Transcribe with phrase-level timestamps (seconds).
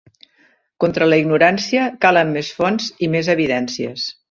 [0.83, 4.11] Contra la ignorància calen més fonts i més evidències.